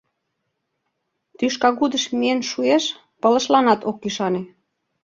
Тӱшкагудыш 1.37 2.03
миен 2.17 2.39
шуэш— 2.49 2.83
пылышланат 3.21 3.81
ок 3.89 3.97
ӱшане. 4.07 4.41